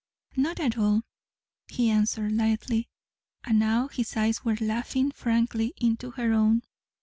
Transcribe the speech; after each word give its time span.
"Not 0.35 0.59
at 0.59 0.79
all," 0.79 1.03
he 1.67 1.91
answered 1.91 2.31
lightly, 2.31 2.89
and 3.43 3.59
now 3.59 3.87
his 3.87 4.17
eyes 4.17 4.43
were 4.43 4.57
laughing 4.59 5.11
frankly 5.11 5.75
into 5.77 6.09
her 6.09 6.33
own. 6.33 6.63